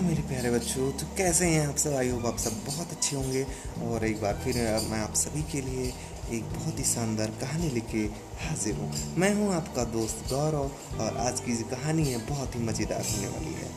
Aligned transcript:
मेरे 0.00 0.22
प्यारे 0.28 0.50
बच्चों 0.50 0.90
तो 0.92 1.06
कैसे 1.16 1.46
हैं 1.46 1.66
आप 1.68 1.76
सब? 1.76 1.94
आई 1.94 2.08
होप 2.08 2.26
आप 2.26 2.36
सब 2.38 2.52
बहुत 2.66 2.92
अच्छे 2.92 3.16
होंगे। 3.16 3.42
और 3.84 4.04
एक 4.04 4.20
बार 4.22 4.40
फिर 4.44 4.56
मैं 4.90 4.98
आप 4.98 5.14
सभी 5.14 5.42
के 5.42 5.60
लिए 5.60 5.92
एक 6.32 6.44
बहुत 6.46 6.78
ही 6.78 6.84
शानदार 6.84 7.30
कहानी 7.40 7.68
लेके 7.70 7.98
हाजिर 8.40 8.74
हूँ। 8.74 8.90
मैं 9.16 9.32
हूँ 9.34 9.52
आपका 9.54 9.84
दोस्त 9.92 10.24
गौरव, 10.30 10.70
और 11.00 11.16
आज 11.18 11.40
की 11.40 11.56
जो 11.56 11.64
कहानी 11.70 12.04
है 12.04 12.18
बहुत 12.28 12.56
ही 12.56 12.60
मज़ेदार 12.60 13.02
होने 13.02 13.28
वाली 13.28 13.54
है। 13.54 13.68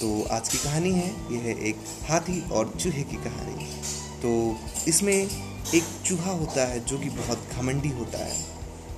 तो 0.00 0.22
आज 0.30 0.48
की 0.48 0.58
कहानी 0.58 0.92
है, 0.92 1.08
यह 1.32 1.40
है 1.40 1.58
एक 1.68 1.84
हाथी 2.08 2.40
और 2.50 2.72
चूहे 2.80 3.02
की 3.02 3.16
कहानी। 3.24 3.66
तो 4.22 4.30
इसमें 4.88 5.14
एक 5.14 5.84
चूहा 6.06 6.32
होता 6.32 6.66
है 6.66 6.84
जो 6.84 6.98
कि 6.98 7.10
बहुत 7.18 7.48
घमंडी 7.52 7.88
होता 7.98 8.24
है, 8.24 8.38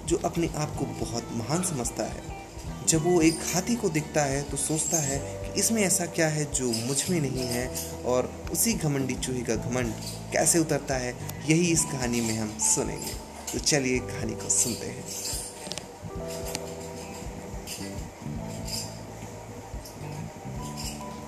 जो 0.06 0.20
अपने 0.24 0.50
आप 0.56 0.76
को 0.76 0.84
बहुत 1.00 1.28
महान 1.32 1.62
समझता 1.64 2.04
है। 2.04 2.40
जब 2.88 3.04
वो 3.04 3.20
एक 3.20 3.38
हाथी 3.54 3.76
को 3.76 3.88
देखता 3.88 4.22
है 4.22 4.42
तो 4.42 4.56
सोचता 4.56 4.96
है 4.96 5.18
कि 5.44 5.60
इसमें 5.60 5.82
ऐसा 5.82 6.06
क्या 6.06 6.28
है 6.28 6.44
जो 6.52 6.72
मुझमें 6.86 7.20
नहीं 7.20 7.46
है 7.46 7.66
और 8.04 8.32
उसी 8.52 8.72
घमंडी 8.72 9.14
चूहे 9.14 9.40
का 9.40 9.54
घमंड 9.54 9.92
कैसे 10.32 10.58
उतरता 10.58 10.94
है, 10.94 11.14
यही 11.48 11.72
इस 11.72 11.84
कहानी 11.84 12.20
में 12.20 12.36
हम 12.38 12.58
सुनेंगे। 12.58 13.14
तो 13.52 13.58
चलिए 13.58 13.98
कहानी 13.98 14.32
को 14.32 14.48
सुनते 14.48 14.86
हैं। 14.86 15.04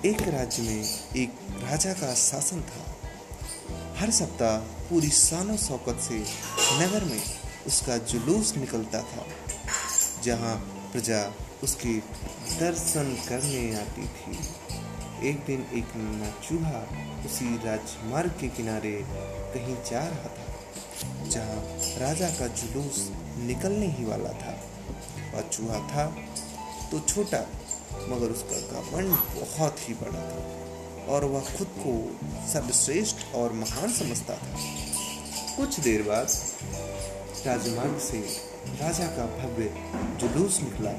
एक 0.05 0.21
राज्य 0.21 0.63
में 0.63 0.83
एक 1.17 1.37
राजा 1.63 1.93
का 1.93 2.13
शासन 2.13 2.61
था। 2.61 2.95
हर 3.97 4.11
सप्ताह 4.11 4.57
पूरी 4.89 5.09
शानो 5.09 5.57
शौकत 5.57 6.01
से 6.01 6.19
नगर 6.81 7.03
में 7.03 7.21
उसका 7.67 7.97
जुलूस 7.97 8.55
निकलता 8.57 8.99
था, 9.01 9.25
जहाँ 10.23 10.74
प्रजा 10.95 11.21
उसके 11.63 11.93
दर्शन 12.59 13.07
करने 13.27 13.63
आती 13.75 14.05
थी। 14.09 14.35
एक 15.29 15.39
दिन 15.47 15.65
एक 15.77 15.95
नन्ना 15.95 16.29
चूहा 16.41 16.79
उसी 17.25 17.47
राजमार्ग 17.65 18.31
के 18.31 18.47
किनारे 18.49 18.91
कहीं 19.53 19.75
जा 19.89 20.03
रहा 20.05 20.29
था, 20.29 20.45
जहाँ 21.29 21.57
राजा 21.99 22.29
का 22.29 22.47
जुलूस 22.55 23.01
निकलने 23.41 23.87
ही 23.91 24.05
वाला 24.05 24.31
था। 24.39 24.55
वह 25.33 25.41
चूहा 25.49 25.79
था 25.89 26.05
तो 26.91 26.99
छोटा, 26.99 27.41
मगर 28.09 28.31
उसका 28.31 28.61
घमंड 28.73 29.11
बहुत 29.35 29.87
ही 29.89 29.93
बड़ा 29.93 30.23
था, 30.31 30.41
और 31.11 31.25
वह 31.25 31.53
खुद 31.57 31.75
को 31.79 31.99
सर्वश्रेष्ठ 32.53 33.35
और 33.35 33.53
महान 33.59 33.91
समझता 33.93 34.35
था। 34.37 34.57
कुछ 35.57 35.79
देर 35.79 36.03
बाद 36.03 36.27
राजमार्ग 37.47 37.99
से 38.01 38.27
राजा 38.67 39.07
का 39.07 39.25
भव्य 39.25 39.73
जुलूस 40.19 40.61
निकला। 40.61 40.91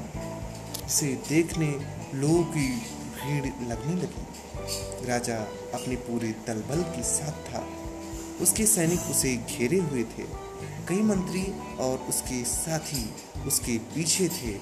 इसे 0.85 1.07
देखने 1.29 1.79
लोगों 2.17 2.43
की 2.43 2.69
भीड़ 2.87 3.45
लगने 3.45 3.95
लगी। 3.95 4.27
राजा 5.07 5.37
अपने 5.73 5.95
पूरे 5.95 6.35
दलबल 6.47 6.81
के 6.81 7.03
साथ 7.03 7.53
था। 7.53 7.67
उसके 8.41 8.65
सैनिक 8.65 8.99
उसे 8.99 9.35
घेरे 9.35 9.77
हुए 9.77 10.03
थे। 10.03 10.23
कई 10.87 11.01
मंत्री 11.01 11.75
और 11.75 11.97
उसके 11.97 12.43
साथी 12.43 13.13
उसके 13.47 13.77
पीछे 13.77 14.29
थे। 14.29 14.59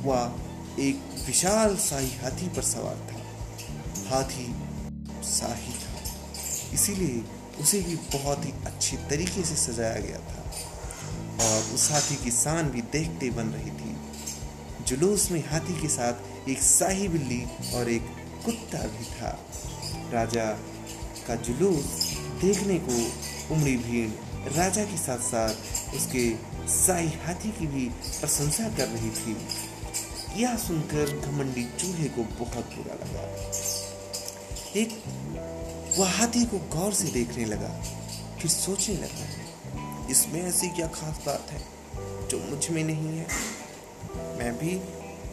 वह 0.00 0.32
एक 0.78 1.24
विशाल 1.26 1.76
शाही 1.76 2.16
हाथी 2.16 2.48
पर 2.48 2.62
सवार 2.62 2.96
था। 2.96 3.16
हाथी 4.10 4.54
शाही 5.24 5.72
था। 5.72 5.92
इसीलिए 6.72 7.24
उसे 7.60 7.80
भी 7.80 7.96
बहुत 7.96 8.44
ही 8.44 8.52
अच्छे 8.66 8.96
तरीके 8.96 9.44
से 9.44 9.56
सजाया 9.56 9.98
गया 9.98 10.18
था। 10.18 10.41
और 11.40 11.74
उस 11.74 11.90
हाथी 11.90 12.16
की 12.16 12.30
शान 12.30 12.70
भी 12.70 12.82
देखते 12.92 13.30
बन 13.30 13.48
रही 13.48 13.70
थी। 13.70 13.96
जुलूस 14.86 15.30
में 15.30 15.40
हाथी 15.48 15.80
के 15.80 15.88
साथ 15.88 16.48
एक 16.48 16.62
शाही 16.62 17.08
बिल्ली 17.08 17.42
और 17.74 17.90
एक 17.90 18.06
कुत्ता 18.44 18.78
भी 18.88 19.04
था। 19.04 19.38
राजा 20.12 20.44
का 21.26 21.34
जुलूस 21.34 21.84
देखने 22.40 22.78
को 22.78 23.54
उमड़ी 23.54 23.76
भीड़। 23.76 24.10
राजा 24.52 24.84
के 24.84 24.96
साथ 24.96 25.18
साथ 25.18 25.94
उसके 25.94 26.28
शाही 26.68 27.08
हाथी 27.24 27.50
की 27.50 27.66
भी 27.66 27.88
प्रशंसा 28.20 28.68
कर 28.68 28.88
रही 28.88 29.10
थी। 29.10 29.36
यह 30.42 30.56
सुनकर 30.56 31.18
घमंडी 31.20 31.64
चूहे 31.80 32.08
को 32.08 32.22
बहुत 32.38 32.74
बुरा 32.76 32.94
लगा। 32.94 33.24
एक 34.76 34.90
वह 35.98 36.10
हाथी 36.10 36.44
को 36.44 36.58
गौर 36.74 36.92
से 36.94 37.08
देखने 37.08 37.44
लगा, 37.44 37.68
फिर 38.40 38.50
सोचने 38.50 38.94
लगा 38.94 39.26
इसमें 40.10 40.42
ऐसी 40.42 40.68
क्या 40.68 40.86
खास 40.86 41.20
बात 41.26 41.46
है 41.50 41.64
जो 42.28 42.38
मुझमें 42.38 42.84
नहीं 42.84 43.18
है? 43.18 43.26
मैं 44.38 44.58
भी 44.58 44.80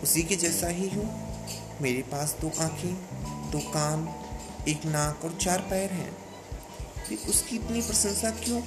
उसी 0.03 0.23
के 0.23 0.35
जैसा 0.35 0.67
ही 0.67 0.89
हूँ। 0.89 1.29
मेरे 1.81 2.01
पास 2.01 2.37
दो 2.41 2.51
आँखें, 2.59 2.95
दो 3.51 3.59
कान, 3.59 4.15
एक 4.67 4.85
नाक 4.85 5.25
और 5.25 5.37
चार 5.41 5.59
पैर 5.59 5.91
हैं। 5.91 6.17
फिर 7.07 7.17
उसकी 7.29 7.55
इतनी 7.55 7.81
प्रशंसा 7.81 8.29
क्यों? 8.29 8.61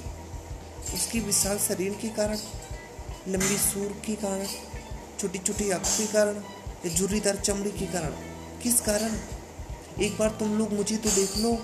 उसकी 0.93 1.19
विशाल 1.19 1.57
शरीर 1.57 1.93
के 1.93 2.09
कारण, 2.09 2.37
लंबी 3.27 3.57
सूर 3.57 4.01
के 4.05 4.15
कारण 4.15 4.45
छोटी 5.19 5.39
छोटी 5.39 5.71
आँखों 5.71 5.97
के 5.97 6.13
कारण 6.13 6.35
या 6.85 6.95
झुर्रीदार 6.95 7.35
चमड़ी 7.35 7.71
के 7.71 7.85
कारण? 7.85 8.11
किस 8.63 8.81
कारण? 8.81 9.19
एक 10.01 10.17
बार 10.17 10.29
तुम 10.29 10.57
लोग 10.57 10.73
मुझे 10.73 10.97
तो 10.97 11.09
देख 11.09 11.37
लो, 11.37 11.55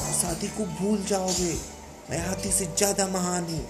शादी 0.00 0.48
को 0.48 0.64
भूल 0.64 1.04
जाओगे। 1.04 1.75
मैं 2.10 2.18
हाथी 2.26 2.50
से 2.52 2.64
ज़्यादा 2.66 3.06
महान 3.08 3.44
हूँ। 3.44 3.64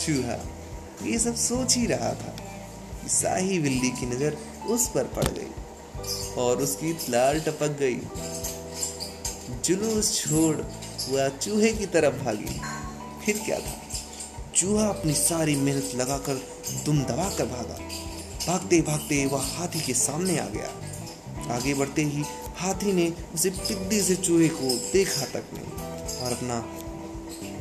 चूहा, 0.00 0.36
ये 1.04 1.18
सब 1.18 1.34
सोच 1.34 1.76
ही 1.76 1.86
रहा 1.86 2.12
था 2.14 2.32
कि 3.02 3.08
शाही 3.08 3.58
बिल्ली 3.58 3.90
की 3.90 4.06
नज़र 4.06 4.36
उस 4.70 4.86
पर 4.88 5.04
पड़ 5.14 5.24
गई 5.28 6.42
और 6.42 6.62
उसकी 6.62 6.92
लाल 7.08 7.40
टपक 7.40 7.76
गई। 7.78 8.00
जुलूस 9.64 10.12
छोड़ 10.16 10.56
वह 11.08 11.28
चूहे 11.38 11.72
की 11.72 11.86
तरफ़ 11.86 12.22
भागी। 12.24 12.60
फिर 13.24 13.38
क्या 13.44 13.58
था? 13.58 13.74
चूहा 14.54 14.88
अपनी 14.88 15.12
सारी 15.12 15.54
मेहनत 15.56 15.92
लगाकर 15.94 16.42
दुम 16.84 17.02
दबा 17.04 17.28
कर 17.38 17.46
भागा। 17.46 17.78
भागते 18.46 18.80
भागते 18.80 19.24
वह 19.26 19.46
हाथी 19.56 19.80
के 19.80 19.94
सामने 19.94 20.38
आ 20.38 20.46
गया। 20.48 21.54
आगे 21.54 21.74
बढ़ते 21.74 22.02
ही 22.04 22.24
हाथी 22.56 22.92
ने 22.92 23.12
उसे 23.34 23.50
पिद्दी 23.50 24.00
से 24.00 24.16
चूहे 24.18 24.48
को 24.50 24.70
देखा 24.92 25.24
तक 25.32 25.44
नहीं 25.54 25.88
और 26.18 26.32
अपना 26.32 26.60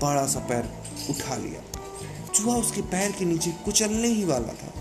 बड़ा 0.01 0.25
सा 0.27 0.39
पैर 0.49 0.69
उठा 1.09 1.35
लिया। 1.35 1.61
चूहा 2.33 2.55
उसके 2.57 2.81
पैर 2.81 3.11
के 3.11 3.25
नीचे 3.25 3.51
कुचलने 3.65 4.07
ही 4.07 4.23
वाला 4.25 4.53
था, 4.53 4.71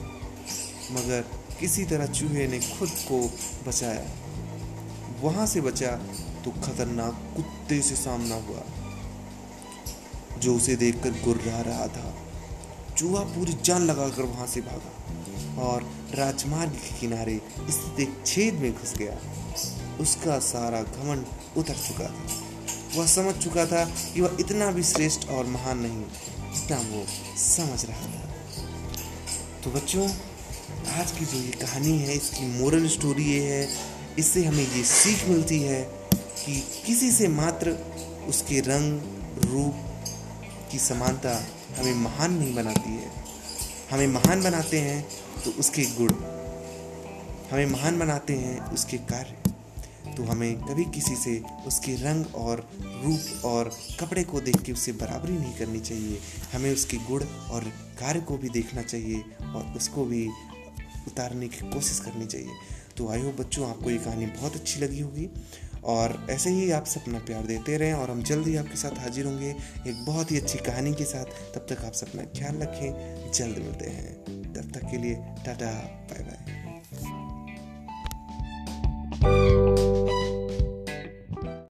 मगर 0.93 1.25
किसी 1.61 1.85
तरह 1.85 2.07
चूहे 2.09 2.47
ने 2.49 2.59
खुद 2.61 2.89
को 3.03 3.21
बचाया। 3.67 4.05
वहाँ 5.23 5.47
से 5.47 5.61
बचा 5.61 5.91
तो 6.45 6.51
खतरनाक 6.63 7.23
कुत्ते 7.37 7.81
से 7.83 7.97
सामना 7.97 8.35
हुआ, 8.47 8.63
जो 10.39 10.55
उसे 10.57 10.77
देखकर 10.77 11.23
गुर्रा 11.25 11.61
रहा 11.63 11.87
था। 11.89 12.15
चूहा 12.97 13.23
पूरी 13.25 13.57
जान 13.65 13.83
लगाकर 13.83 14.23
वहाँ 14.25 14.47
से 14.47 14.61
भागा 14.61 15.63
और 15.63 15.83
राजमार्ग 16.15 16.73
के 16.73 16.99
किनारे 17.01 17.41
स्थित 17.61 18.01
एक 18.01 18.15
छेद 18.27 18.55
में 18.55 18.73
घुस 18.73 18.95
गया। 18.97 19.19
उसका 20.01 20.39
सारा 20.45 20.83
घमंड 20.83 21.25
उतर 21.57 21.75
चुका 21.79 22.05
था। 22.05 22.48
वह 22.97 23.07
समझ 23.07 23.35
चुका 23.35 23.65
था 23.67 23.85
कि 23.85 24.21
वह 24.21 24.37
इतना 24.41 24.71
भी 24.71 24.83
श्रेष्ठ 24.83 25.29
और 25.29 25.47
महान 25.47 25.79
नहीं, 25.79 26.03
जितना 26.55 26.77
वो 26.85 27.05
समझ 27.39 27.85
रहा 27.85 28.07
था। 28.07 28.23
तो 29.65 29.71
बच्चों, 29.71 30.09
आज 30.93 31.11
की 31.11 31.25
जो 31.25 31.39
ये 31.39 31.53
कहानी 31.61 31.99
है, 31.99 32.15
इसकी 32.17 32.47
मोरल 32.59 32.89
स्टोरी 32.89 33.25
ये 33.25 33.41
है, 33.43 33.69
इससे 34.19 34.45
हमें 34.45 34.63
ये 34.67 34.83
सीख 34.85 35.29
मिलती 35.29 35.61
है 35.61 35.81
कि 36.13 36.61
किसी 36.87 37.11
से 37.13 37.29
मात्र 37.29 37.77
उसके 38.29 38.61
रंग, 38.61 39.01
रूप 39.45 39.75
की 40.73 40.79
समानता 40.79 41.35
हमें 41.79 41.95
महान 41.95 42.33
नहीं 42.33 42.55
बनाती 42.55 42.91
है। 42.91 43.11
हमें 43.91 44.07
महान 44.07 44.43
बनाते 44.43 44.81
हैं 44.81 45.03
तो 45.45 45.51
उसके 45.51 45.83
गुण, 45.99 46.13
हमें 47.53 47.67
महान 47.67 47.99
बनाते 47.99 48.35
हैं 48.35 48.61
उसके 48.71 48.97
कार्य। 49.13 49.48
तो 50.17 50.25
हमें 50.25 50.61
कभी 50.61 50.85
किसी 50.85 51.17
से 51.17 51.43
उसके 51.67 51.95
रंग 51.95 52.35
और 52.35 52.71
रूप 53.05 53.45
और 53.45 53.73
कपड़े 54.01 54.25
को 54.25 54.41
देख 54.41 54.63
के 54.63 54.73
उससे 54.73 54.93
बराबरी 54.93 55.33
नहीं 55.33 55.55
करनी 55.55 55.81
चाहिए। 55.81 56.19
हमें 56.53 56.73
उसके 56.73 56.97
गुण 56.97 57.25
और 57.25 57.65
कार्य 58.01 58.21
को 58.21 58.39
भी 58.39 58.49
देखना 58.49 58.83
चाहिए 58.83 59.21
और 59.43 59.75
उसको 59.77 60.05
भी 60.05 60.29
उतारने 61.07 61.49
की 61.49 61.71
कोशिश 61.71 61.99
करनी 61.99 62.27
चाहिए। 62.27 62.51
तो 62.97 63.09
आई 63.09 63.21
होप 63.21 63.35
बच्चों, 63.35 63.71
आपको 63.71 63.91
ये 63.91 63.99
कहानी 63.99 64.27
बहुत 64.27 64.55
अच्छी 64.55 64.81
लगी 64.81 65.01
होगी। 65.01 65.29
और 65.85 66.27
ऐसे 66.31 66.51
ही 66.51 66.71
आप 66.71 66.85
अपना 66.97 67.19
प्यार 67.19 67.47
देते 67.47 67.77
रहें 67.77 67.93
और 67.93 68.11
हम 68.11 68.23
जल्द 68.23 68.47
ही 68.47 68.57
आपके 68.57 68.77
साथ 68.77 68.99
हाजिर 68.99 69.27
होंगे 69.27 69.57
एक 69.87 70.05
बहुत 70.07 70.33
ही 70.33 70.37
अच्छी 70.37 70.59
कहानी 70.59 70.95
के 70.95 71.05
साथ। 71.05 71.25
तब 71.25 71.67
तक 71.71 71.85
आप 71.85 71.93
अपना 72.03 72.23
ख्याल 72.23 72.57
रखें, 72.57 73.33
जल्द 73.33 73.59
मिलते 73.59 73.85
हैं। 73.85 74.15
तब 74.53 74.73
तक 74.75 74.91
के 74.91 74.97
लिए 74.97 75.15
टाटा 75.15 75.71
बाय 76.11 76.25
बाय 76.25 76.58